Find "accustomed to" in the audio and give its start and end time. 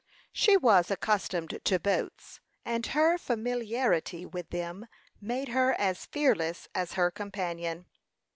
0.89-1.79